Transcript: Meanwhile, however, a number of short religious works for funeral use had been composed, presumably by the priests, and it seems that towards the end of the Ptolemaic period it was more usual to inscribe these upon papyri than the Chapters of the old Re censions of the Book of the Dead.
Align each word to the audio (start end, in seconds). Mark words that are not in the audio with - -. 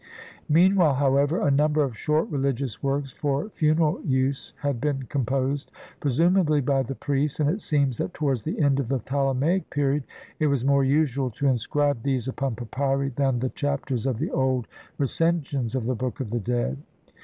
Meanwhile, 0.49 0.95
however, 0.95 1.39
a 1.41 1.51
number 1.51 1.83
of 1.83 1.95
short 1.95 2.27
religious 2.29 2.81
works 2.81 3.11
for 3.11 3.49
funeral 3.49 4.01
use 4.03 4.55
had 4.61 4.81
been 4.81 5.03
composed, 5.03 5.71
presumably 5.99 6.59
by 6.59 6.81
the 6.81 6.95
priests, 6.95 7.39
and 7.39 7.47
it 7.47 7.61
seems 7.61 7.99
that 7.99 8.11
towards 8.11 8.41
the 8.41 8.59
end 8.59 8.79
of 8.79 8.87
the 8.87 8.97
Ptolemaic 8.97 9.69
period 9.69 10.03
it 10.39 10.47
was 10.47 10.65
more 10.65 10.83
usual 10.83 11.29
to 11.29 11.45
inscribe 11.47 12.01
these 12.01 12.27
upon 12.27 12.55
papyri 12.55 13.09
than 13.09 13.37
the 13.37 13.49
Chapters 13.49 14.07
of 14.07 14.17
the 14.17 14.31
old 14.31 14.67
Re 14.97 15.05
censions 15.05 15.75
of 15.75 15.85
the 15.85 15.93
Book 15.93 16.19
of 16.19 16.31
the 16.31 16.39
Dead. 16.39 16.79